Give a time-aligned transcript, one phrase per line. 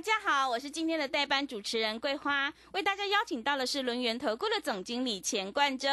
[0.00, 5.86] 大家好，我是今天的代班主持人桂花，为大家邀请到的是轮源投顾的总经理钱冠洲，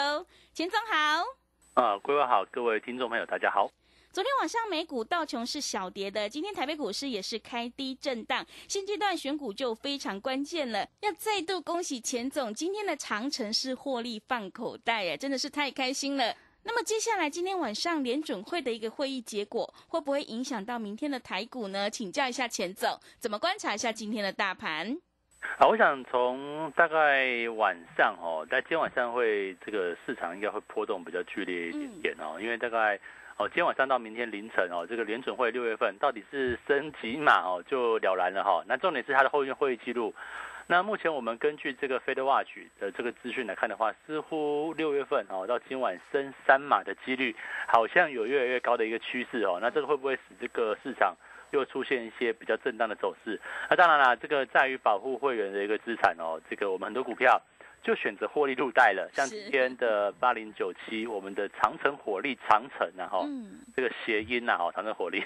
[0.54, 1.26] 钱总好。
[1.74, 3.70] 啊，桂花好，各位听众朋友大家好。
[4.14, 16.34] 昨天晚上美股道琼是小跌的，今天台北股市也是开低震荡，现阶段选股就非常关键了，要再度恭喜钱总，今天的长城是获利放口袋，哎，真的是太开心了。
[16.68, 21.90] 那么接下来今天晚上联准会的一个会议结果，会不会影响到明天的台股呢？
[21.90, 24.98] 请教一下钱总，怎么观察一下今天的大盘？
[25.58, 33.00] 好，我想从大概晚上哦，在今天晚上会这个市场应该会波动比较剧烈一点点哦，因为大概
[33.38, 38.62] 哦今天晚上到明天凌晨哦，这个联准会六月份到底是升几码哦，就了然了哈。
[38.68, 40.14] 那重点是它的后院会议记录。
[40.70, 47.34] 那目前我们根据这个 Fed Watch 的这个资讯来看的话，似乎六月份哦到今晚升三码的几率
[47.68, 49.60] 好像有越来越高的一个趋势哦。
[49.62, 51.16] 那这个会不会使这个市场
[51.52, 53.40] 又出现一些比较震荡的走势？
[53.70, 56.40] 那当然啦，这个在于保护会员的一个资产哦。
[56.50, 57.42] 这个我们很多股票
[57.82, 63.26] 就选择获利入袋了，像今天的八零九七，我们的长城火力长城啊哈，
[63.74, 65.24] 这个谐音呐哦，长城火力。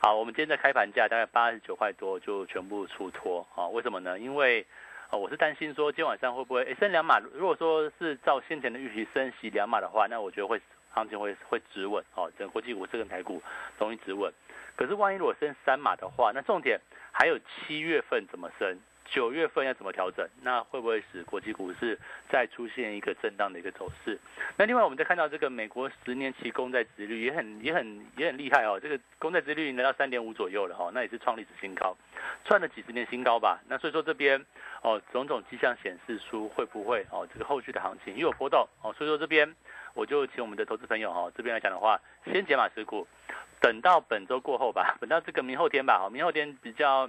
[0.00, 3.68] 好，我们今天的开盘价大概八十九块多就全部出脱啊？
[3.68, 4.18] 为什么呢？
[4.18, 4.64] 因为
[5.10, 7.18] 哦，我是担心说今天晚上会不会升两码？
[7.18, 13.42] 如果说是照先前的预期升息两码的话，那我觉得会行情会会止稳哦，整国际股这个台股
[13.78, 14.30] 容易止稳。
[14.76, 16.78] 可是万一如果升三码的话，那重点
[17.10, 18.78] 还有七月份怎么升？
[19.10, 20.28] 九月份要怎么调整？
[20.42, 21.98] 那会不会使国际股市
[22.30, 24.18] 再出现一个震荡的一个走势？
[24.56, 31.96] 那另外我们再看到这个美国十年期公债殖率也很也很也很厉害哦，这个公债殖率来到三点五左右了哈，那也是创历史新高，
[32.44, 33.58] 创了几十年新高吧。
[33.66, 34.44] 那所以说这边
[34.82, 39.54] 哦种种迹象显示出会不会哦这个后续的行情又有波动哦，所以说这边
[39.94, 43.06] 我就请我们的投资朋友哈这边来讲的话，先解码持股，
[43.60, 47.08] 等到本周过后吧，等到这个明后天吧，好明后天比较。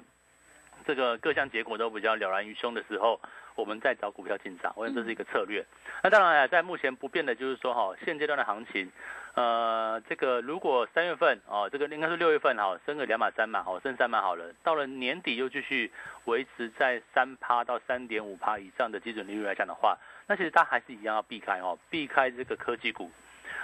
[0.90, 3.22] 这个各项结果都比较了然于胸的时候，
[3.54, 5.64] 我们再找股票进场，我想这是一个策略。
[6.02, 8.92] 那当然，在目前不变的就是说，哈，现阶段的行情，
[9.36, 15.92] 呃，这个如果三月份哦，这个应该是六月份哈，升个两码三码，好，升三码好了，到了年底又继续
[16.26, 19.96] 维持在三趴到三点五趴以上的基准利率来讲的话，
[20.26, 23.12] 那其实它还是一样要避开哦，避开这个科技股，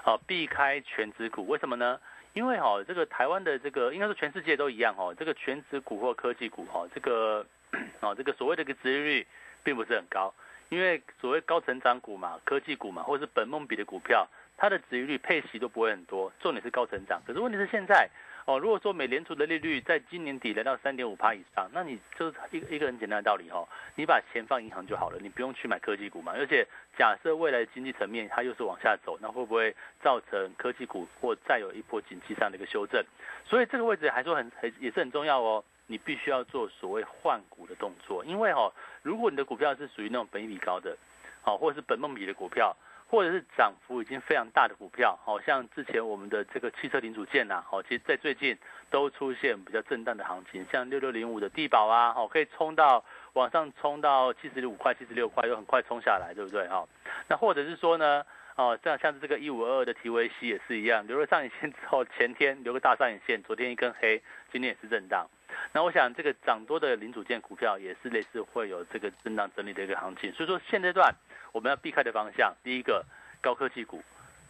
[0.06, 2.00] 哦，避开全指股，为什么呢？
[2.35, 7.44] 因为哈，这个台湾的这个应该说全世界都一样哈，这个全职股或科技股哈，这个
[8.01, 9.28] 哦，这个所谓的一个殖利率
[9.63, 10.31] 并不是很高，
[10.69, 17.19] 因为所谓高成长股嘛，科技股嘛，或者是本梦比的股票，它的殖利率配息都不会很多，重点是高成长。
[17.25, 18.07] 可是问题是现在。
[18.45, 26.31] 哦，如果说美联储的利率在今年底来到三点五趴以上，那你就是一个一个很简单的道理哈，你把钱放银行就好了，你不用去买科技股嘛。
[26.35, 26.63] 而且
[26.95, 33.03] 假设未来经济层面它又是往下走，那会不会造成科技股或再有一波景气上的一个修正？
[33.45, 40.95] 所以这个位置还说很很也是很重要哦，你必须要做所谓换股的动作，因为哈，如果你的股票是属于那种本益比高的，
[41.41, 42.77] 好或者是本梦比的股票。
[43.07, 48.57] 或者是涨幅已经非常大的股票，好像之前我们的这个汽车零组件呐，好，其实在最近
[48.89, 56.67] 都出现比较震荡的行情，像六六零五的地保啊，好，可以冲到往上冲到七十五块、七十六块，又很快冲下来，对不对？
[56.67, 56.85] 哈，
[57.29, 64.21] 那或者是说呢，哦，这样像是这个一五二二的 TVC 也是一样，留了上影线之后，前天留个大上影线，昨天一根黑，
[64.51, 65.27] 今天也是震荡。
[65.71, 71.13] 那我想这个涨多的零组件股票也是类似会有这个震荡整理的一个行情，所以说现阶段。
[71.55, 73.05] 我们要避开的方向，第一个
[73.39, 74.03] 高科技股，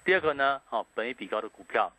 [0.04, 1.92] 第二个呢，哦，本益比高的股票，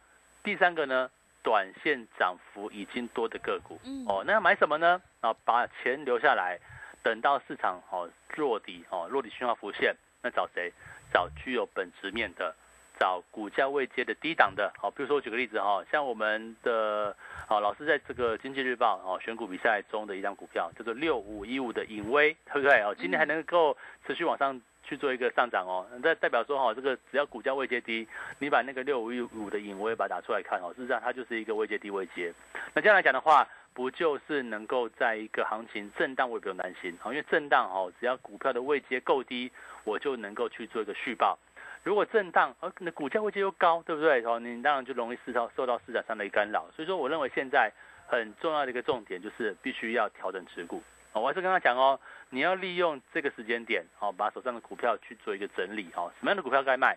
[0.43, 1.09] 第三个呢，
[1.45, 3.79] 短线涨幅已经多的个股，
[4.09, 5.01] 哦，那要买什么呢？
[5.21, 6.59] 啊，把钱留下来，
[7.05, 10.73] 等到市场哦落底哦落底讯号浮现，那找谁？
[11.13, 12.53] 找具有本质面的。
[12.99, 17.15] 找股价未接的低档的，好，比如说我举个例子哈，像我们的，
[17.47, 22.97] 好老师在这个经济日报哦选股比赛中的一张股票叫做六五一五的影威，对不对哦？
[22.99, 23.77] 今天还能够
[24.07, 28.07] 持续往上去做一个上涨哦，那代表说哈，这个只要股价未接低，
[28.39, 32.33] 你把那个六五一五的影威把它打出来看哦，事实上它就是一个未接低未接，
[32.73, 39.51] 那这样来讲的话，不就是能够在一个行情震荡，我也不用担心哦，因为震荡哦，只要股票的位阶够低，
[39.85, 41.37] 我就能够去做一个续报。
[41.83, 44.25] 如果震荡，而那股价位阶又高，对不对？
[44.25, 46.67] 哦，你当然就容易受到受到市场上的一干扰。
[46.75, 47.71] 所以说，我认为现在
[48.09, 50.83] 很重要的一个重点就是必须要调整持股。
[51.21, 51.99] 我还是跟他讲哦，
[52.31, 56.97] 你要利用这个时间点，哦，把手上的股票去做一个整理，哦，什么样的股票该卖？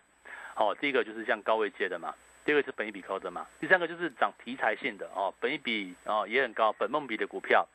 [0.55, 2.13] 哦，第一个就是像高位接的嘛，
[2.43, 7.67] 第二个是本益比高的嘛，第三个就是涨题材性的哦，本益比哦也很高，本梦比的股票。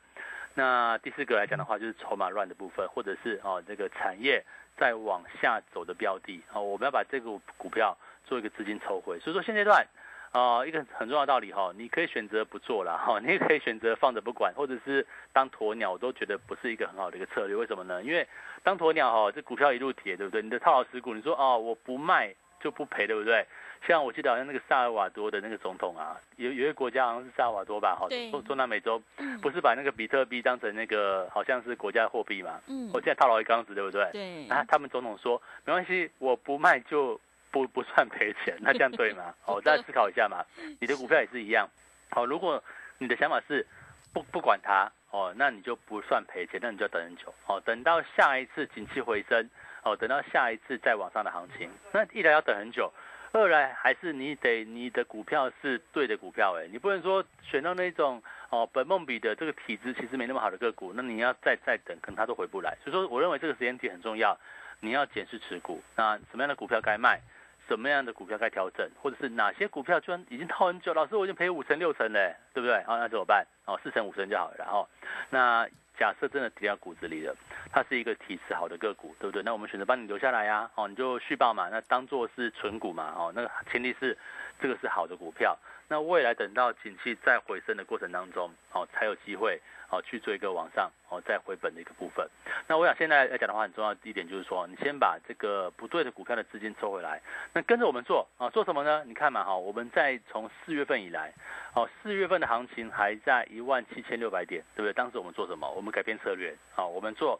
[0.55, 4.45] 那第四个来讲的话，就是筹码乱的部分，或者是哦这个产业
[4.77, 9.19] 在往下走的标的，哦，我们要把这个股票做一个资金抽回。
[9.19, 9.87] 所以说现阶段。
[10.35, 17.55] 啊，一个很重要的道理哈，你可以选择不做了哈， 你也可以选择放着不管，或者是当鸵鸟，我都觉得不是一个很好的一个策略。
[17.55, 18.03] 为什么呢？
[18.03, 18.27] 因为
[18.65, 20.43] 当鸵鸟哈，这股票一路跌，对不对？
[20.43, 23.47] 你的套牢持股，你说哦，我不卖就不赔，对不对？
[23.87, 29.01] 像我记得好像那个萨尔瓦多的那个总统啊，有有一个国家好像是萨尔瓦多吧，哈，中中南美洲，
[29.41, 32.59] 不是把那个比特币当成那个好像是国家货币嘛？
[32.67, 34.11] 嗯，我现在套牢一缸子，对不对？
[34.11, 34.49] 对。
[34.49, 37.21] 啊他们总统说没关系，我不卖就。
[37.55, 39.33] 不不算赔钱，那这样对吗？
[39.47, 40.45] 哦，大家思考一下嘛。
[40.81, 41.69] 你的股票也是一样。
[42.11, 42.61] 好，如果
[42.99, 43.65] 你的想法是
[44.13, 47.33] 不不管它，哦，那你就不算赔钱，那你就要等很久。
[47.47, 49.49] 哦，等到下一次景气回升，
[49.85, 52.93] 哦，等到下一次再往上的行情，那一来要等很久，
[53.31, 62.77] 二来还是你得你的股票是对的股票，哎，你不能说选到那种哦本梦比的这个体质其实没那么好的个股，那你要再再等，可能它都回不来。
[62.83, 64.37] 所以说，我认为这个时间点很重要，
[64.81, 67.21] 你要检视持股，那什么样的股票该卖？
[67.69, 70.93] 什么样的股票该调整，或者是哪些股票居然已经套很久？
[70.95, 72.83] 老师，我已经赔五成六成嘞，对不对？
[72.85, 73.47] 好，那怎么办？
[73.67, 74.57] 哦，四成五成就好了。
[74.59, 74.89] 然后，
[75.31, 75.67] 那
[75.99, 77.35] 假设真的跌到骨子里了，
[77.73, 79.43] 它是一个体质好的个股，对不对？
[79.43, 84.17] 那我们选择帮你留下来呀，哦，你就续报嘛，那当做是存股嘛，哦，那个前提是
[84.61, 85.59] 这个是好的股票。
[85.89, 89.61] 那未来等到景气再回升的过程当中，哦，才有机会。
[89.91, 92.27] 哦，去做一个往上哦，再回本的一个部分。
[92.67, 97.21] 那我想现在来讲的话，很重要的一点就是说，你先把这个不对的股票的资金抽回来。
[97.53, 99.05] 那跟着我们做啊，做什么呢？
[99.07, 101.33] 你看嘛，哈，我们在从四月份以来，
[101.75, 104.93] 哦，四月份的行情还在一万七千六百点，对不对？
[104.95, 105.71] 当时我们做什么？
[105.71, 107.39] 我们改变策略，好，我们做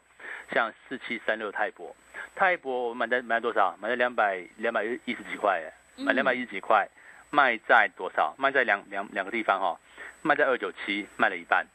[0.53, 1.93] 像四七三六泰博，
[2.35, 3.75] 泰博我们买在买多少？
[3.81, 5.61] 买在两百两百一十几块，
[5.97, 6.87] 买两百一十几块，
[7.29, 8.35] 卖在多少？
[8.37, 9.79] 卖在两两两个地方哈，
[10.21, 11.65] 卖在二九七，卖了一半。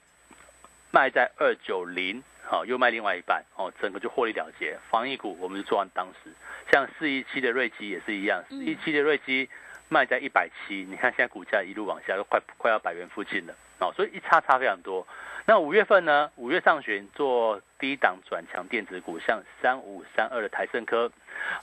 [0.93, 4.76] 卖在二九零，好，又卖另外一半，哦，整个就获利了结。
[4.91, 6.32] 防疫股我们就做完当时，
[6.73, 9.49] 像四一七的瑞基也是一样，四一七的瑞基
[9.91, 15.07] 卖在一百七，你看现在股价一路往下，都快快要百元附近了，哦，所以一差差非常多。
[15.45, 16.31] 那五月份呢？
[16.37, 21.11] 五月上旬做低档转强电子股，像三五三二的台盛科，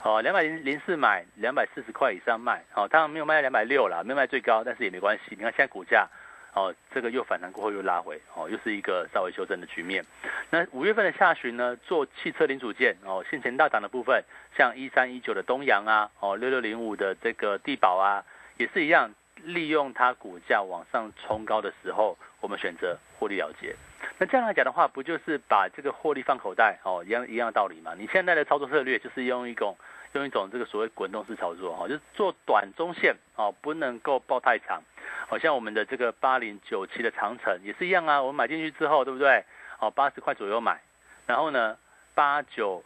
[0.04, 5.24] 哦，两百零零四买，两百四十块以上卖，哦，当然没有卖到两百六啦，没有卖最高，但是也没关系。
[5.30, 6.08] 你看现在股价。
[6.58, 10.04] 哦，这个又反弹过后又拉回，哦，又是一个稍微修正的局面。
[10.50, 14.24] 那五月份的下旬呢，做汽车零组件，哦，现前大涨的部分，
[14.58, 18.26] 像一三一九的东阳啊，哦，六六零五的这个地保啊，
[18.58, 19.14] 也是一样，
[19.44, 23.76] 利用它股价往上冲高的时候，我们选择获利了结。
[24.18, 27.94] 那这样来讲的话，不就是把这个获利放口袋，哦，一样一样道理嘛？
[27.96, 29.78] 你现在的操作策略就是用一种
[30.18, 34.82] 用一种这个所谓滚动式操作，哈，就是做短中线，哦，不能够抱太长。
[35.30, 39.46] 好像我们的这个八零九七的长城也是一样啊，我们买进去之后，对不对？
[39.80, 40.82] 哦，八十块左右买，
[41.26, 41.78] 然后呢，
[42.16, 42.84] 八九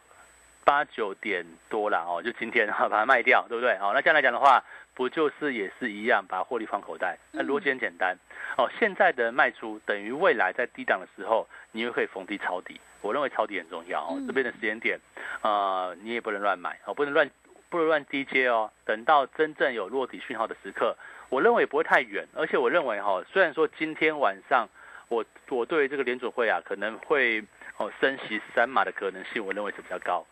[0.64, 3.78] 八九点多了哦，就今天哈 把它卖掉，对不对？
[3.78, 4.64] 好，那这样来讲的话，
[4.94, 7.18] 不就是也是一样，把获利放口袋？
[7.32, 8.18] 那逻辑很简单
[8.58, 8.70] 哦。
[8.80, 12.80] 现在的卖出等于未来在低档的时候，你又可以逢低抄底。
[13.02, 14.22] 我认为抄底很重要哦。
[14.28, 15.00] 这边的时间点，
[15.42, 17.30] 呃，你也不能乱买哦，不能乱
[17.70, 18.72] 不能乱低接哦。
[18.86, 20.96] 等到真正有落底讯号的时刻。
[21.30, 24.68] 我认为不会太远，而且我认为哈，虽然说今天晚上
[25.08, 27.42] 我我对这个联准会啊可能会
[27.78, 30.26] 哦升息三码的可能性，我认为是比较高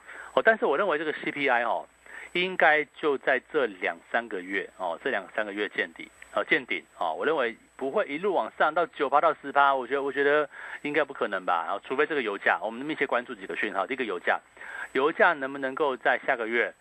[0.43, 1.88] 但是我认为这个 CPI 哦
[2.34, 10.50] 应该就在这两三个月哦，这两三个月见底哦见顶哦，我认为不会一路往上到九趴到十趴，我觉得我觉得
[10.84, 14.39] 应该不可能吧，然后除非这个油价，我们密切关注几个讯号，第一个油价，
[14.93, 16.74] 油价能不能够在下个月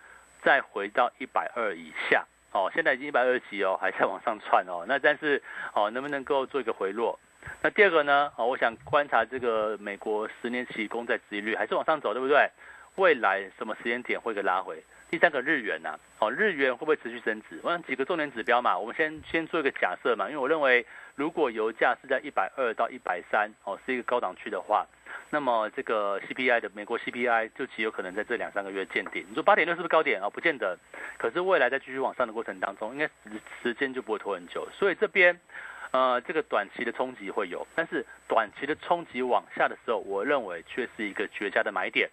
[0.43, 2.27] 再回到一百二以下？
[2.50, 4.85] 哦，现在已经一百二十几哦，还在往上窜哦。
[4.88, 5.43] 那但是
[5.75, 7.19] 哦，能不能够做一个回落？
[7.62, 8.33] 那第二个呢？
[8.37, 12.50] 哦，我想观察这个美国十年期公债殖利率还是往上走，对不对？
[12.99, 14.83] 未来什么时间点会给拉回？
[15.09, 17.61] 第三个日元呐，哦，日元会不会持续升值？
[17.62, 24.85] 我想几个重点指标嘛，我们先先做一个假设嘛，因为我认为如果油价是在一百二到一百三哦，是一个高档区的话。
[25.31, 29.25] 那么这个 CPI 的美国 CPI 就极有可能在这两三个月见顶。
[29.28, 30.28] 你说八点六是不是高点啊？
[30.28, 30.76] 不见得。
[31.19, 34.67] 可是未来在继续往上的过程当中，应该时时间就不会拖很久。
[34.73, 35.38] 所以这边，
[35.93, 42.09] 呃，这个短期的冲击会有，但是短期的冲击往下的时候，我认为却是一个绝佳的买点。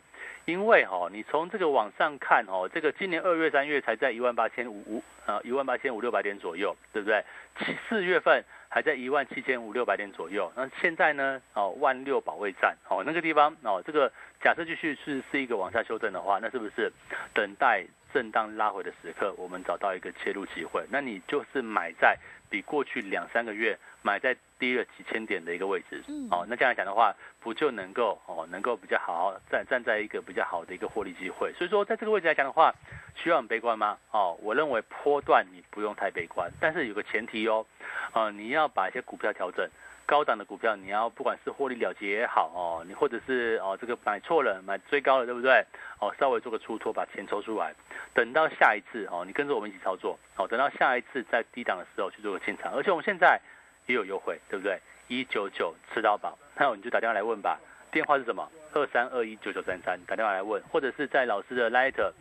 [0.46, 7.24] 因为哈，你从这个往上看哦，这个今年二月、三月才在一万八千五五呃一万八千五六百点左右，对不对？
[7.60, 8.44] 七四月份。
[8.68, 10.52] 还在一万七千五六百点左右。
[10.54, 11.42] 那现在呢？
[11.54, 16.92] 哦，万六保卫战，哦，那个地方哦，这个假设继续是是一个往下修正的话，那是不是
[17.34, 20.84] 等待震荡拉回的时刻，我们找到一个切入机会？
[20.92, 22.18] 那你就是买在
[22.50, 31.52] 比过去两三个月买在低了几千点的一个位置，哦，那这样来讲的话，不就能够哦，能够比较好好站站在一个比较好的一个获利机会？
[31.54, 32.72] 所以说，在这个位置来讲的话，
[33.16, 33.98] 需要很悲观吗？
[34.12, 37.66] 哦，我认为波段你不用太悲观，但是有个前提哦。
[38.12, 39.68] 啊，你要把一些股票调整，
[40.06, 45.66] 高档的股票你要不管是获利了结也好哦，你或者是哦这个买错了买追高了对不对？
[46.00, 47.74] 哦，稍微做个出脱把钱抽出来，
[48.14, 53.40] 等到下一次哦，你跟着我们一起操作哦，等到下一次在低档的时候去做个清场，而且我们现在
[53.86, 54.80] 也有优惠对不对？
[55.08, 57.60] 一九九吃到饱，那你就打电话来问吧，
[57.92, 58.50] 电话是什么？
[58.74, 62.12] 二三二一九九三三，打电话来问，或者是在老师的 Light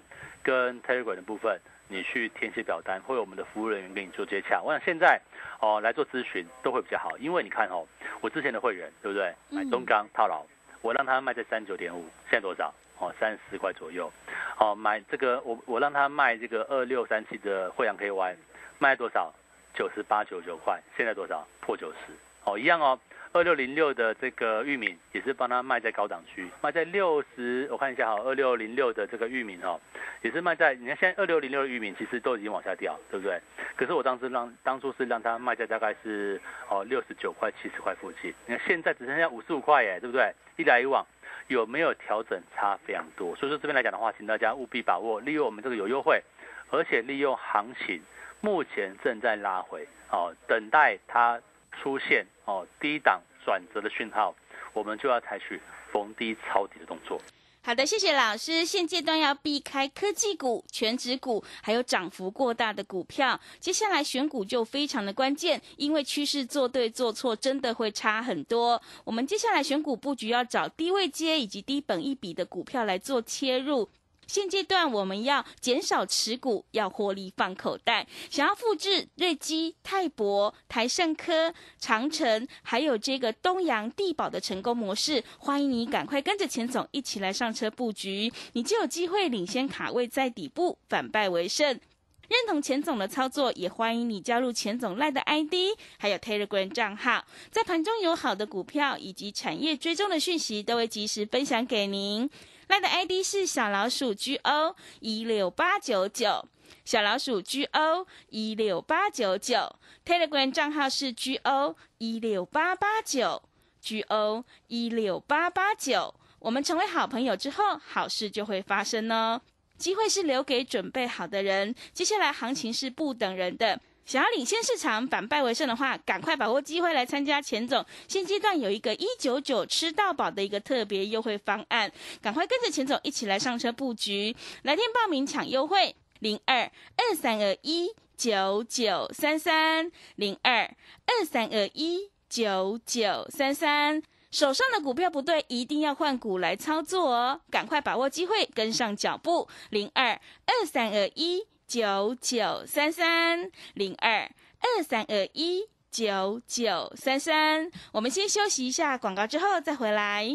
[0.42, 1.60] 跟 Telegram 的部分。
[1.86, 4.58] 你去填写表单，会有我们的服务人员跟你做接洽。
[4.62, 5.20] 我想现在
[5.60, 7.86] 哦来做咨询都会比较好，因为你看哦，
[8.22, 9.34] 我之前的会员对不对？
[9.50, 10.42] 买东钢套牢，
[10.80, 12.72] 我让他卖在三九点五，现在多少？
[12.98, 14.10] 哦，三十四块左右。
[14.58, 18.34] 哦，买这个我我让他卖这个二六三七的惠阳 KY，
[18.78, 19.32] 卖多少？
[19.74, 21.46] 九十八九九块，现在多少？
[21.60, 22.12] 破九十。
[22.44, 22.98] 哦，一样哦。
[23.32, 29.80] 二六零六的这个玉米也是帮他卖在高档区，卖在六十，我看一下哈，二六零六的这个玉米哦，
[30.22, 33.40] 也是卖在，你看现在二六零六的玉米其实都已经往下掉，对不对？
[33.74, 40.32] 可是我当时让当初是让他卖在大概是哦六十九块七十块附近，你看现在只剩下五十五块耶，对不对？
[40.54, 41.04] 一来一往
[41.48, 46.22] 有没有调整差非常多，所以说这边来讲的话，请大家务必把握，利用我们这个有优惠，
[46.70, 48.00] 而且利用行情
[48.44, 51.40] 目前正在拉回，哦，等待它。
[51.82, 54.32] 出现哦低档转折的讯号，
[54.72, 55.60] 我们就要采取
[55.92, 57.20] 逢低抄底的动作。
[57.62, 58.64] 好的，谢谢老师。
[58.64, 63.38] 现阶段要避开科技股、全指股，还有涨幅过大的股票。
[63.58, 68.80] 接下来选股就非常的关键，因为趋势做对做错真的会差很多。
[69.02, 73.90] 我们接下来选股布局要找低位接以及低本一笔的股票来做切入。
[74.26, 78.06] 现阶段我们要减少持股，要获利放口袋。
[78.30, 91.78] 想要复制瑞基、泰博、台盛科、长城，还有这个东洋地保的成功模式，欢迎你赶快跟着钱总一起来上车布局，你就有机会领先卡位在底部，反败为胜。
[92.26, 102.28] 认同钱总的操作，也欢迎你加入钱总赖的 ID，还有 Telegram 账号，在盘中有好的股票以及产业追踪的讯息，都会及时分享给您。
[102.68, 106.46] 赖的 ID 是小老鼠 GO 一六八九九，
[106.84, 113.42] 小老鼠 GO 一六八九九，Telegram 账号是 GO 一六八八九
[113.82, 116.14] ，GO 一六八八九。
[116.38, 119.40] 我们成为好朋友之后，好事就会发生哦。
[119.76, 123.80] 机会是留给准备好的人，接下来行情是不等人的。
[124.06, 127.84] 想要领先市场、反败为胜的话，赶快把握机会来参加钱总。
[128.06, 134.36] 现阶段有一个一九九吃到饱的一个特别优惠方案，赶快跟着钱总一起来上车布局。
[134.62, 140.62] 来电报名抢优惠，零二二三二一九九三三零二
[141.06, 144.02] 二三二一九九三三。
[144.30, 147.40] 手上的股票不对，一定要换股来操作哦！
[147.52, 151.46] 赶快把握机会，跟上脚步，零二二三二一。
[151.66, 154.30] 九九三三零二
[154.60, 160.28] 二三二一九九三三，我们先休息一下广告，之后再回来。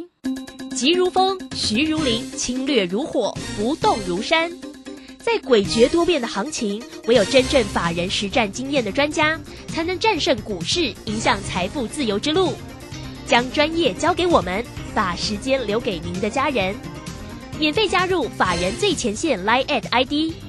[0.75, 4.51] 急如风，徐如林，侵略如火，不动如山。
[5.19, 12.53] 在诡谲多变的行情，唯有真正法人实战经验的专家，才能战胜股市，迎向财富自由之路。
[13.27, 16.75] 将专业交给我们，把时间留给您的家人。
[17.59, 20.48] 免费加入法人最前线 Line at ID。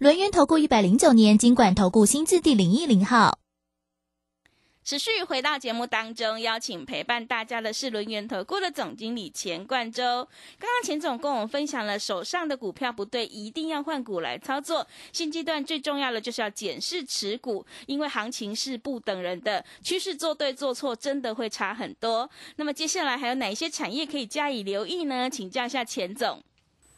[0.00, 3.38] 轮源投顾一百零九年经管投顾新字第零一零号。
[4.82, 10.26] 持续回到节目当中，邀请陪伴大家的是轮源投顾的总经理钱冠洲。
[10.58, 14.86] 刚刚钱总跟我们分享了手上的股票不对，一定要换股来操作。
[15.12, 22.30] 现阶段最重要的就是要检视持股，因为行情是不等人的，趋势做对做错真的会差很多。
[22.56, 25.28] 那么接下来还有哪一些产业可以加以留意呢？
[25.28, 26.42] 请教一下钱总。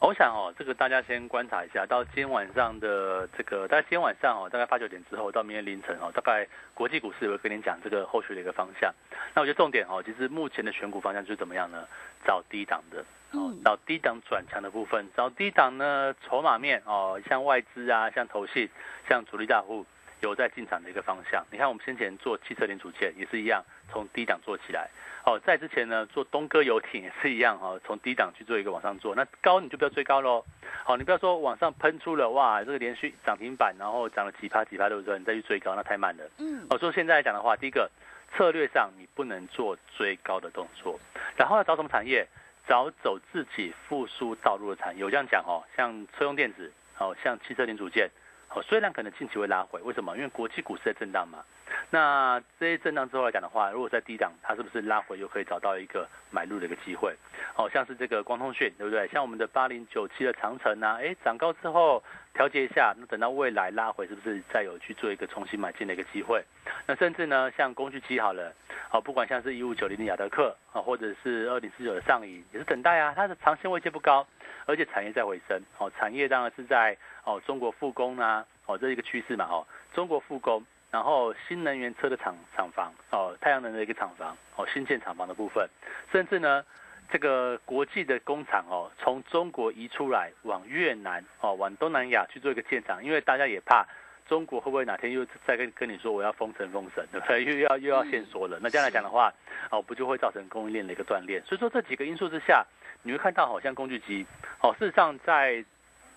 [0.05, 8.93] 我想哦，这个大家先观察一下，到今天晚上的这个，大概今天晚上哦，大概八九点之后到明天凌晨哦，大概国际股市会跟您讲这个后续的一个方向。
[9.33, 11.87] 那我觉得重点哦，其实目前的选股方向就是怎么样呢？
[12.25, 18.69] 找低档的哦，找低档转强的部分，找低档呢筹码面哦，像外资啊，像投信，
[19.07, 19.85] 像主力大户
[20.19, 21.45] 有在进场的一个方向。
[21.49, 24.89] 你看我们先前做汽车零组件也是一样，从低档做起来。
[25.25, 30.43] 哦，在之前呢，做东哥游艇也是一样哈，从低档去做一个往上做，那高你就不要追高喽。
[30.83, 35.17] 好，你不要说往上喷出了哇，这个连续涨停板，然后涨了几趴几趴，对不对？
[35.17, 36.23] 你再去追高，那太慢了。
[36.39, 36.67] 嗯。
[36.69, 37.89] 哦，所以现在来讲的话，第一个
[38.35, 40.99] 策略上你不能做追高的动作，
[41.37, 42.27] 然后要找什么产业？
[42.65, 45.03] 找走自己复苏道路的产业。
[45.03, 48.09] 我这样讲哦，像车用电子，哦，像汽车零组件，
[48.49, 50.15] 哦，虽然可能近期会拉回，为什么？
[50.15, 51.43] 因为国际股市在震荡嘛。
[51.89, 57.15] 那这些震荡之后来讲的话，如果在低档，它是不是拉回又可以找到一个买入的一个机会？
[57.55, 59.07] 哦，像是这个光通讯，对不对？
[59.09, 62.03] 像我们的八零九七的长城啊，哎，涨高之后
[62.33, 66.43] 调节一下，那等到未来拉回，是不是再有去做一个重新买进的一个机会？
[66.87, 68.51] 那甚至呢，像工具机好了，
[68.91, 74.25] 哦，不管像是一五九零的亚德克啊，或者是二零四九的上影，也是等待啊，它的长线位阶不高，
[74.65, 80.65] 而且产业在回升，哦，产业当然是在哦中国复工啊，哦，这一个趋势嘛，哦，中国复工。
[80.93, 85.67] 然后新能源车的厂厂房哦，太阳能的一个厂房哦，新建厂房的部分，
[86.11, 86.63] 甚至呢，
[87.09, 93.83] 这个国际的工厂哦，从中国移出来往越南哦，往东南亚去做一个建厂，因为大家也怕
[94.27, 97.41] 中国会不会哪天又再跟跟你说我要封城封神，对不对？
[97.51, 99.33] 又要又要限缩了，那这样来讲的话
[99.71, 101.41] 哦，不就会造成供应链的一个断裂？
[101.41, 102.63] 所以说这几个因素之下，
[103.01, 104.23] 你会看到好像工具机
[104.61, 105.65] 哦，事实上在。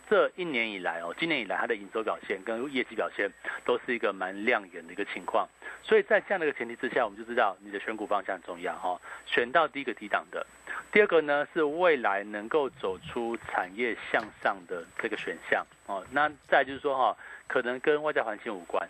[0.08, 3.30] 这一年以来哦，今年以来它的营收表现跟业绩表现
[3.64, 5.48] 都是一个蛮亮眼的一个情况，
[5.82, 9.00] 所以在这样的一个前提之下，我们就知道你的选股方向很重要哈。
[9.26, 10.46] 选到第一个低档的，
[10.92, 16.04] 第二个呢是未来能够走出产业向上的这个选项哦。
[16.10, 17.16] 那再就是说哈，
[17.48, 18.88] 可能跟外在环境无关。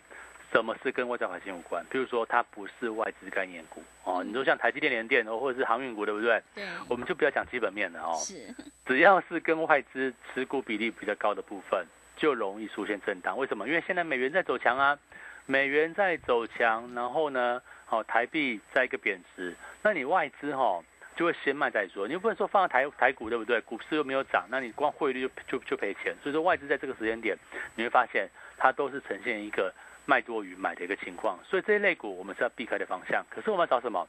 [0.51, 1.85] 什么是跟外在环境有关？
[1.89, 4.23] 比如说，它不是外资概念股哦。
[4.23, 6.41] 你说像台积电、联电哦，或者是航运股，对不对？
[6.55, 6.65] 对。
[6.87, 8.15] 我们就不要讲基本面了哦。
[8.15, 8.55] 是。
[8.85, 13.37] 只要是跟外资持股比例比较高的部分，就容易出现震荡。
[13.37, 13.67] 为什么？
[13.67, 14.97] 因为现在美元在走强啊，
[15.45, 20.81] 美元在走强，然后呢，好台币在一个贬值，那你外资哈
[21.17, 22.07] 就会先卖再说。
[22.07, 23.59] 你又不能说放在台台股，对不对？
[23.61, 26.15] 股市又没有涨，那你光汇率就就就赔钱。
[26.23, 27.37] 所以说外资在这个时间点，
[27.75, 29.73] 你会发现它都是呈现一个。
[30.07, 33.23] 卖多于买的一个情况，所以这一类股我们是要避开的方向。
[33.29, 34.07] 可是我们要找什么？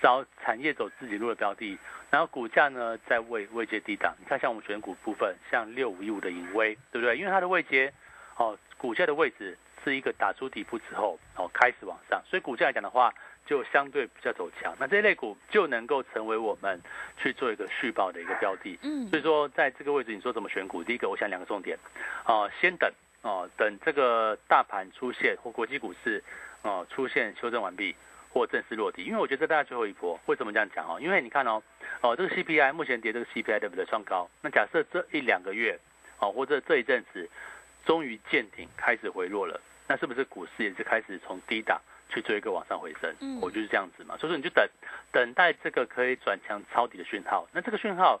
[0.00, 1.76] 找产业走自己路的标的，
[2.10, 4.14] 然后股价呢在位位阶低档。
[4.20, 7.16] 你看，像我们选股部分，像六五一五的盈威，对不对？
[7.16, 7.92] 因为它的位阶，
[8.36, 13.12] 哦，股价的位置是一个打出底部之后，哦，开始往上，所以股价来讲的话，
[13.44, 14.72] 就相对比较走强。
[14.78, 16.80] 那这一类股就能够成为我们
[17.16, 18.78] 去做一个续报的一个标的。
[18.82, 20.84] 嗯，所以说在这个位置，你说怎么选股？
[20.84, 21.76] 第一个，我想两个重点，
[22.24, 22.88] 哦，先等。
[23.28, 26.24] 哦，等这个大盘出现或国际股市
[26.62, 27.94] 哦出现修正完毕
[28.32, 30.18] 或正式落地，因为我觉得大概最后一波。
[30.24, 30.98] 为什么这样讲哦？
[30.98, 31.62] 因为你看哦，
[32.00, 33.84] 哦这个 CPI 目前跌这个 CPI 对不对？
[33.84, 34.30] 创高。
[34.40, 35.78] 那假设这一两个月
[36.20, 37.28] 哦，或者这一阵子
[37.84, 43.14] 终于见顶开始回落了，那是不是股市也是开始从低档去做一个往上回升？
[43.20, 44.16] 嗯，我就是这样子嘛。
[44.16, 44.66] 所以说你就等
[45.12, 47.46] 等待这个可以转强抄底的讯号。
[47.52, 48.18] 那这个讯号。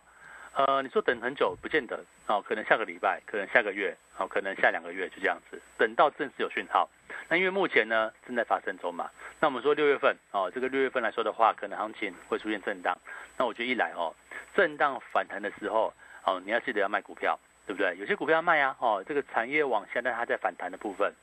[0.58, 6.90] 呃，你说等很久不见得哦，可能下个礼拜，可能下个月，哦，可能下两个月就这样子，等到正式有讯号。
[7.28, 12.98] 那因为目前呢正在发生中嘛，那我们说六月份哦，这个六月份来说的话，可能行情会出现震荡。
[13.36, 14.12] 那我觉得一来哦，
[14.52, 15.94] 震荡反弹的时候
[16.24, 17.96] 哦，你要记得要卖股票，对不对？
[17.96, 21.14] 有些股票要卖啊，哦，这个产业往下，但它在反弹的部分，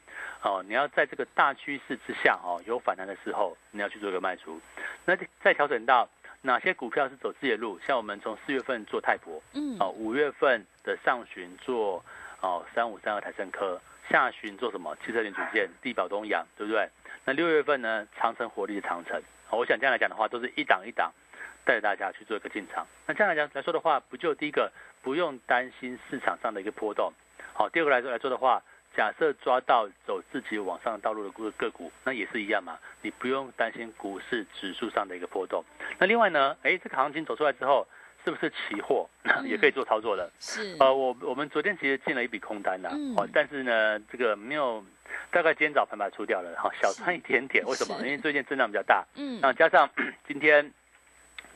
[0.43, 4.62] 哦，你要在这个大趋势之下哦，有反弹的时候，你要去做一个卖出。
[5.04, 6.08] 那再调整到。
[6.46, 7.80] 哪些股票是走自己的路？
[7.80, 12.06] 像我们从四月份做泰博，嗯，哦，五月份的上旬做
[12.40, 13.82] 哦三五三二台升科，
[14.12, 14.96] 下旬做什么？
[15.04, 16.88] 汽车零组件、地保东洋，对不对？
[17.26, 18.08] 那六月份呢？
[18.16, 21.12] 长城活力的长城，我想这样来讲的话，都是一档一档
[21.66, 22.86] 带着大家去做一个进场。
[23.08, 27.12] 那这样来讲来说的话，不就第一个不用担心市场上的一个波动？
[27.54, 28.62] 好，第二个来说来说的话。
[28.96, 35.64] 假设抓到走自己往上道路的个个股，那也是一样嘛，你不用担心股市指数上的一个波动。
[36.00, 37.86] 那另外呢，哎，这个行情走出来之后，
[38.24, 39.08] 是不是期货
[39.44, 40.32] 也可以做操作的？
[40.40, 40.76] 是。
[40.80, 44.84] 呃，我我们昨天其实进了一笔空单啦，哦，但是呢，这个没有
[45.30, 47.66] 大概今天早盘把它出掉了，哈，小赚一点点。
[47.66, 47.96] 为什么？
[48.00, 49.90] 因为最近增量比较大，嗯，那加上
[50.28, 50.72] 今天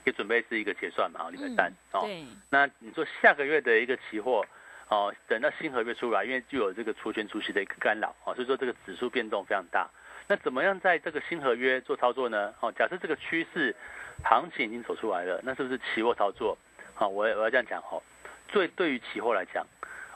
[0.03, 2.01] 也准备是一个结算嘛，礼拜三哦。
[2.01, 4.45] 对，那你说下个月的一个期货
[4.89, 9.87] 哦，等到新合约出来，因为就有这个除权除息的一个干扰哦，所以说这个指数变动非常大。
[10.27, 12.53] 那怎么样在这个新合约做操作呢？
[12.59, 13.75] 哦，假设这个趋势
[14.23, 16.57] 行情已经走出来了，那是不是期货操作？
[16.93, 18.01] 好，我我要这样讲哦。
[18.47, 19.65] 最对于期货来讲，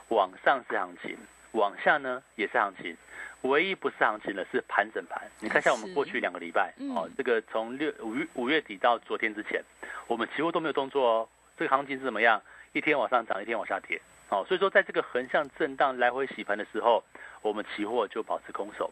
[0.10, 1.16] 往上是行情，
[1.52, 2.98] 往下呢也是行情，
[3.42, 5.22] 唯一不是行情的是盘整盘。
[5.40, 9.64] 你看，下我们过去两个礼拜哦，这个从六五月五月底到昨天之前，
[10.08, 11.30] 我们期货都没有动作哦。
[11.56, 12.42] 这个行情是怎么样？
[12.72, 14.02] 一天往上涨，一天往下跌。
[14.30, 17.04] 哦，所以说在这个横向震荡来回洗盘的时候，
[17.42, 18.92] 我们期货就保持空手。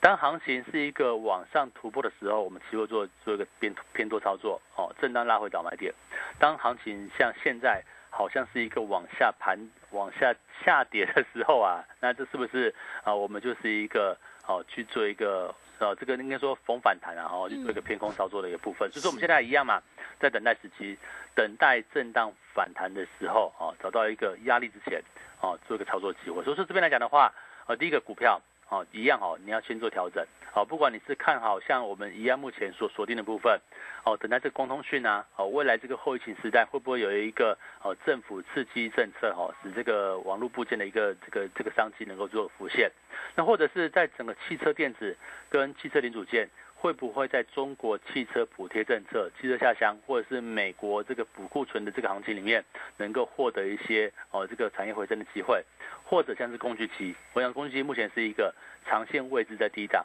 [0.00, 4.60] 当行情是一个往上突破的时候，我们期货做做一个偏偏多操作。
[4.76, 5.92] 哦，震荡拉回倒买点。
[6.38, 9.56] 当行情像现在好像是一个往下盘、
[9.90, 13.14] 往下下跌的时候啊，那这是不是啊？
[13.14, 14.16] 我们就是一个
[14.46, 18.90] 哦去做一个呃这个应该说逢反弹啊，哈，就做一个偏空操作的一个部分。
[18.92, 19.82] 所以说我们现在一样嘛，
[20.20, 20.96] 在等待时期，
[21.34, 25.02] 等待震荡反弹的时候啊，找到一个压力之前
[25.40, 26.44] 啊，做一个操作机会。
[26.44, 27.32] 所以说这边来讲的话，
[27.66, 30.24] 呃，第一个股票哦一样哦，你要先做调整。
[30.52, 33.60] 好，不管你是看好像我们一样目前所锁定的部分，
[34.04, 42.90] 哦，等待这个光通讯啊，哦，未来这个后疫情时代会不会有一个哦政府刺激政策哦，使这个网络部件的一个这个这个商机能够做浮现？
[43.36, 45.16] 那或者是在整个汽车电子
[45.48, 46.48] 跟汽车零组件，
[46.80, 52.64] 会不会在中国汽车补贴政策、汽车下乡，或者是美国这个补库存的这个行情里面，
[52.96, 55.62] 能够获得一些哦这个产业回升的机会？
[56.04, 58.54] 或者像是工具机，我想工具机目前是一个
[58.86, 60.02] 长线位置在低档。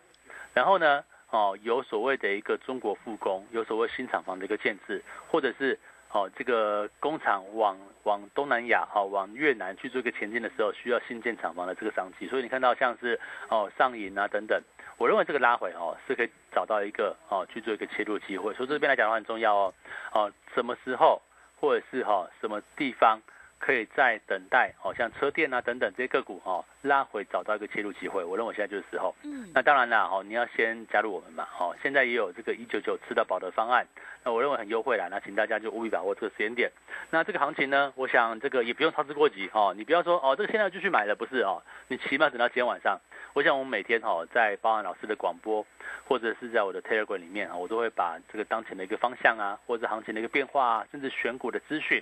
[0.53, 5.79] 然后呢，哦，有所谓的一个中国复工，有所谓新厂房的一个建制，或者是
[6.11, 12.27] 哦这个工厂往往东南亚、哦往越南去做一个前进的时候，需要新建厂房的这个商机。
[12.27, 13.17] 所以你看到像是
[13.49, 14.61] 哦上影啊等等，
[14.97, 18.53] 我认为这个拉回哦是可以找到一个哦去做一个切入机会。
[18.53, 19.73] 所以这边来讲的话很重要哦，
[20.13, 21.21] 哦什么时候
[21.59, 23.19] 或者是哈什么地方。
[23.57, 29.13] 可以在等待，哦像车电啊等等这些个股哦拉回找到一个切入机会，我认为现在就是时候。
[29.23, 33.85] 嗯，那当然啦，哦，你要先加入我们嘛，哦，现在也有这个一九九吃到饱的方案，
[34.23, 36.71] 那我认为很优惠啦，那请大家就务必把握这个时间点。
[37.09, 42.99] 那这个行情呢，我想这个也不用操之过急哦，你不要说哦，这个现在就去买了不是哦，你起码等到今天晚上。
[43.33, 45.65] 我想我们每天哈在包含老师的广播，
[46.07, 52.01] 或者是在我的 Telegram 里面啊，我都会把这个当前的一个方向啊，或者行情的一个变化啊，甚至选股的资讯。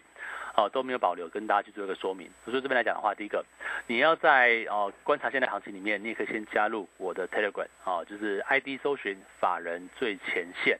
[0.55, 2.29] 哦，都没有保留，跟大家去做一个说明。
[2.45, 3.43] 所以这边来讲的话，第一个，
[3.87, 10.79] 你要在哦观察现在行情里面，你也可以先加入我的 Telegram，哦，就是 ID 搜寻法人最前线。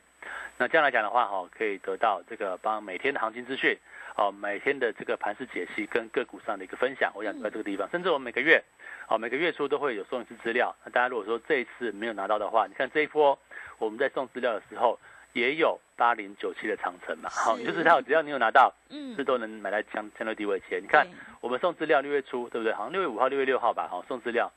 [0.58, 3.78] 那这样来讲的话，哈，可以得到这个帮每天的行情资讯，
[4.18, 7.12] 哦，每天的这个盘势解析跟个股上的一个分享。
[7.14, 8.64] 我想在这个地方，甚至我们每个月，
[9.08, 10.76] 哦，每个月初都会有送一次资料。
[10.84, 13.38] 那大家如果说这一次没有拿到的话，你看这一波
[13.78, 15.00] 我们在送资料的时候。
[15.36, 20.82] 也有八零九七的长城嘛，好，就是它只要你有拿到，嗯，这都能买在相相对低位钱。
[20.82, 21.08] 你看，
[21.42, 22.74] 我们送资料六月初，对不对？
[22.74, 24.52] 好像六月五号、六月六号吧，好，送资料。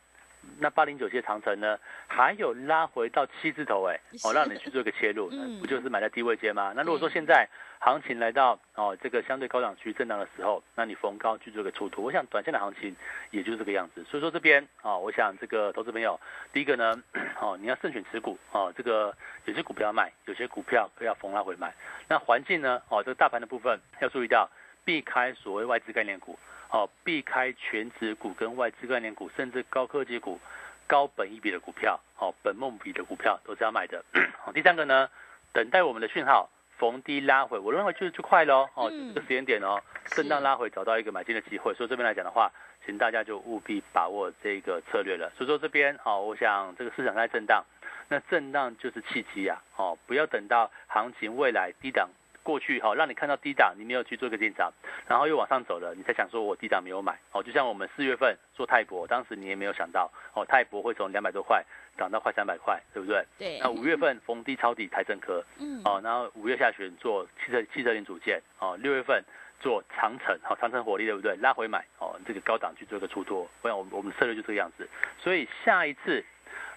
[0.59, 5.31] 那八零九七的长城呢，还有拉回到七字头，哎，哦，让你去做一个切入，
[5.61, 6.73] 不就是买在低位阶吗？
[6.75, 12.95] 那如果说现在行情来到哦这个相对高档区震荡的时候，那你逢高去做一个出图，我想短线的行情
[13.31, 14.05] 也就是这个样子。
[14.05, 16.19] 所以说这边啊，我想这个投资朋友，
[16.53, 17.03] 第一个呢，
[17.41, 21.75] 哦，你要慎选持股，哦，这个有些股票要卖，有些股票要逢拉回买。
[22.09, 24.49] 那环境呢，哦，这个大盘的部分要注意到，
[24.85, 26.39] 避开所谓外资概念股。
[26.71, 30.41] 哦，避开全指股跟外资概念股，甚至高科技股、
[30.87, 34.05] 高本益比的股票，哦，本梦比的股票都是要买的。
[34.43, 35.09] 好，第三个呢，
[35.53, 38.69] 等待我们的讯号，逢低拉回，我认为就就快喽。
[38.75, 41.73] 哦，这个时间点哦，震荡拉回，找到一个买进的机会。
[41.75, 42.51] 所以这边来讲的话，
[42.85, 45.31] 请大家就务必把握这个策略了。
[45.37, 47.65] 所以说这边，好，我想这个市场在震荡，
[48.09, 49.63] 那震荡就是契机啊。
[49.77, 52.09] 哦，不要等到行情未来低档。
[52.47, 54.73] 过去哈，让你看到低档，你没有去做一个进场，
[55.09, 57.43] 然后又往上走了，你才想说我低档没有买哦。
[57.43, 61.65] 就像我们四月份做泰博，当时你也没有想到哦，泰博会从两百多块
[61.99, 63.27] 涨到快三百块，对不对？
[63.37, 63.59] 对。
[63.59, 69.21] 那五月份逢低抄底台政科，嗯，哦，然后五月下旬做汽车汽车零组件，哦，六月份
[69.59, 71.35] 做长城，好，长城火力对不对？
[71.37, 74.89] 拉回买哦，这个高档去做一个出脱，不然我们我们策略就这个样子。
[75.19, 76.25] 所以下一次，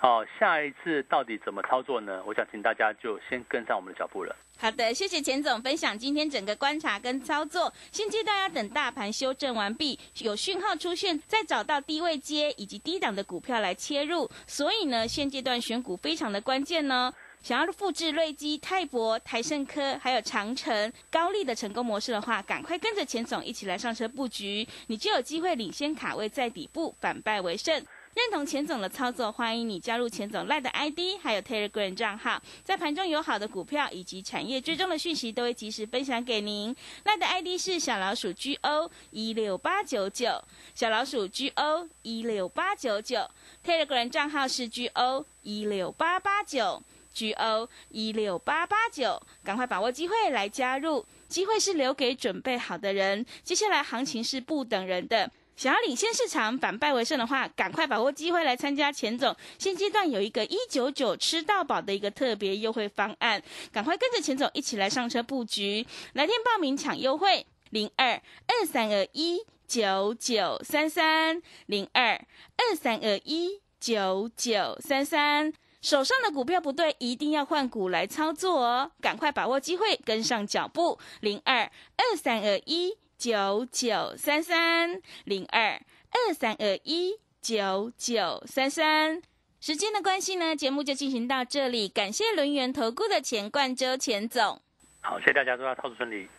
[0.02, 2.24] 哦，下一次到底怎么操作呢？
[2.26, 4.34] 我想请大家就先跟上我们的脚步了。
[4.58, 7.74] 好的，谢谢钱总分享今天整个观察跟操作。
[7.92, 14.30] 现阶段要等大盘修正完毕，有讯号出现，再找到低位接以及低档的股票来切入。
[14.48, 17.14] 所以呢，现阶段选股非常的关键呢。
[17.42, 27.82] 想要复制瑞基、泰博、台盛科还有长城、高丽的成功模式的话，赶快跟着钱总一起来上车布局，你就有机会领先卡位在底部，反败为胜。
[28.20, 36.76] 认同钱总的操作，欢迎你加入钱总赖的 ID，还有 Telegram 账号，在盘中有好的股票以及产业追踪的讯息，都会及时分享给您。
[37.06, 40.44] 赖的 ID 是小老鼠 GO 一六八九九，
[40.76, 43.26] 小老鼠 GO 一六八九九
[43.66, 46.84] ，Telegram 账号是 GO 一六八八九
[47.16, 51.06] ，GO 一六八八九，赶快把握机会来加入。
[51.30, 53.26] 机会是留给准备好的人。
[53.44, 59.36] 接下来行情是不等人的，想要领先市场、反败为胜的话，赶快把握机会来参加钱总。
[59.58, 65.86] 现阶段有一个一九九吃到饱的一个特别优惠方案，赶快跟着钱总一起来上车布局。
[66.14, 68.14] 来电报名抢优惠，零二
[68.48, 72.14] 二三二一九九三三零二
[72.56, 75.52] 二三二一九九三三。
[75.82, 78.92] 手上的股票不对，一定要换股来操作哦！
[79.02, 80.98] 赶快把握机会，跟上脚步。
[81.20, 85.74] 零二二三二一九九三三，零二
[86.10, 89.22] 二三二一九九三三。
[89.60, 91.90] 时间的关系呢，节目就进行到这里。
[91.90, 94.62] 感谢轮源投顾的钱冠周钱总。
[95.02, 96.30] 好，谢谢大家，祝大家操作顺利。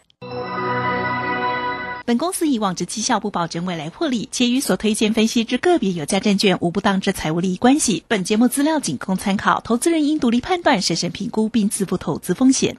[2.07, 8.03] 本公司以往之绩效不保证未来获利，且与所推荐分析之个别有价证券无不当之财务利益关系。
[8.09, 12.79] 本节目资料仅供参考，投资人应独立判断、审慎评估并自负投资风险。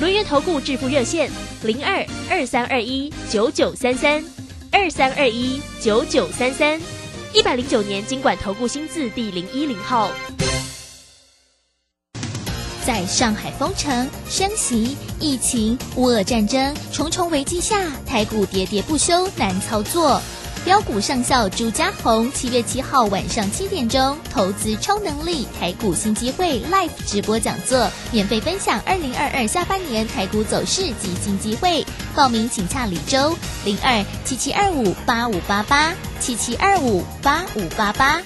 [0.00, 1.30] 轮源投顾致富热线
[1.62, 4.24] 零二二三二一九九三三
[4.72, 6.80] 二三二一九九三三，
[7.34, 10.10] 一百零九年经管投顾新字第零一零号。
[12.86, 20.18] 在上海封城、升息、疫情、乌俄战争重重危机下，台股喋喋不休，难操作。
[20.62, 31.84] 标股上校朱家红，七月七号晚上七点钟，投资超能力台股新机会 Live 直播讲座，免费分享二零二二下半年台股走势及新机会。
[32.14, 38.20] 报名请洽李周零二七七二五八五八八七七二五八五八八。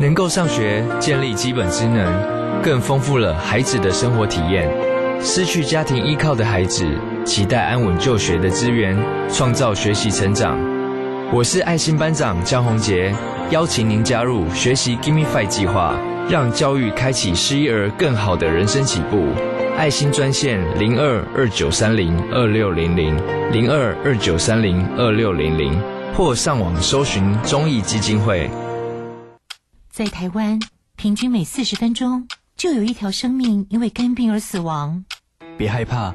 [0.00, 4.68] 能够上学，建立基本职能，更丰富了孩子的生活体验。
[5.22, 6.84] 失去家庭依靠的孩子，
[7.28, 8.96] 期待安稳就学的资源，
[9.30, 10.58] 创造学习成长。
[11.30, 13.14] 我是爱心班长江宏杰，
[13.50, 15.94] 邀请您加入学习 Gimme Five 计划，
[16.30, 19.28] 让教育开启失一儿更好的人生起步。
[19.76, 23.14] 爱心专线零二二九三零二六零零
[23.52, 25.78] 零二二九三零二六零零，
[26.16, 28.48] 或上网搜寻中义基金会。
[29.90, 30.58] 在台湾，
[30.96, 35.04] 平均每四十分钟就有一条生命因为肝病而死亡。
[35.58, 36.14] 别害怕，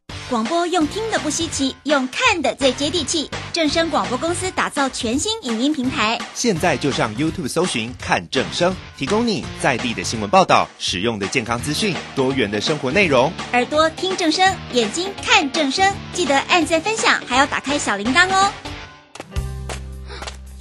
[0.31, 3.29] 广播用听的不稀奇，用看的最接地气。
[3.51, 13.29] 正声广播公司打造全新影音平台，现在就上 YouTube 搜寻看正声，提供你在地的新闻报道、实用的健康资讯、多元的生活内容。
[13.51, 18.49] 耳朵听正声，眼睛看正声，记得按赞分享，还要打开小铃铛哦。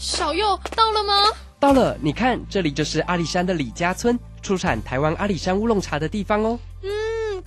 [0.00, 1.14] 小右到了吗？
[1.60, 6.58] 到了，你看，这里就是阿里山的李家村，出产台湾阿里山乌龙茶的地方哦。